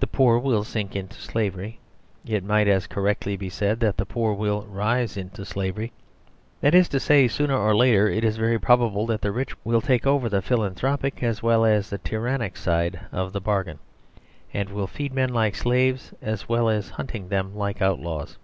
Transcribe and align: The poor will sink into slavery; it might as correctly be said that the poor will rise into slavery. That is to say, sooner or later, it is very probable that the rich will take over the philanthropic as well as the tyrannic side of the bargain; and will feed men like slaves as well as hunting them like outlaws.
The 0.00 0.08
poor 0.08 0.36
will 0.40 0.64
sink 0.64 0.96
into 0.96 1.14
slavery; 1.20 1.78
it 2.26 2.42
might 2.42 2.66
as 2.66 2.88
correctly 2.88 3.36
be 3.36 3.48
said 3.48 3.78
that 3.78 3.98
the 3.98 4.04
poor 4.04 4.34
will 4.34 4.62
rise 4.62 5.16
into 5.16 5.44
slavery. 5.44 5.92
That 6.60 6.74
is 6.74 6.88
to 6.88 6.98
say, 6.98 7.28
sooner 7.28 7.56
or 7.56 7.72
later, 7.76 8.08
it 8.10 8.24
is 8.24 8.36
very 8.36 8.58
probable 8.58 9.06
that 9.06 9.20
the 9.22 9.30
rich 9.30 9.54
will 9.62 9.80
take 9.80 10.08
over 10.08 10.28
the 10.28 10.42
philanthropic 10.42 11.22
as 11.22 11.40
well 11.40 11.64
as 11.64 11.88
the 11.88 11.98
tyrannic 11.98 12.56
side 12.56 12.98
of 13.12 13.32
the 13.32 13.40
bargain; 13.40 13.78
and 14.52 14.70
will 14.70 14.88
feed 14.88 15.14
men 15.14 15.28
like 15.32 15.54
slaves 15.54 16.12
as 16.20 16.48
well 16.48 16.68
as 16.68 16.90
hunting 16.90 17.28
them 17.28 17.54
like 17.54 17.80
outlaws. 17.80 18.38